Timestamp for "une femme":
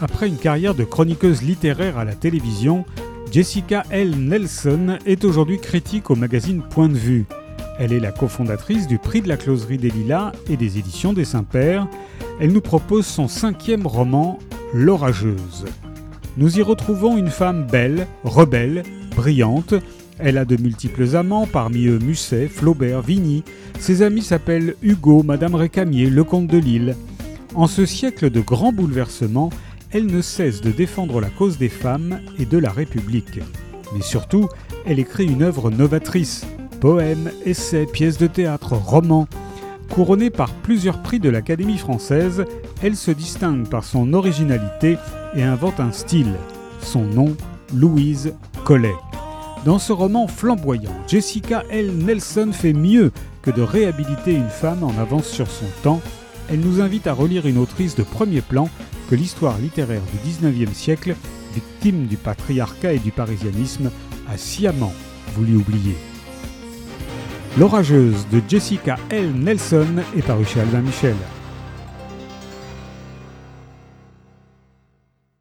17.16-17.66, 54.34-54.84